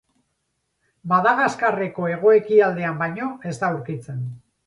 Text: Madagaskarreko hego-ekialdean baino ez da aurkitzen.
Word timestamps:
Madagaskarreko 1.11 2.07
hego-ekialdean 2.13 2.97
baino 3.05 3.27
ez 3.51 3.55
da 3.61 3.69
aurkitzen. 3.71 4.27